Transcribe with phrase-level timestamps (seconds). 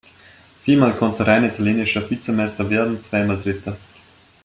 [0.63, 3.77] Viermal konnte Rainer italienischer Vizemeister werden, zweimal Dritter.